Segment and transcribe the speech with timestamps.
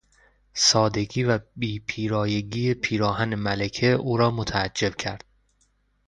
[0.53, 5.25] سادگی و بی پیرایگی پیراهن ملکه او را متعجب کرد.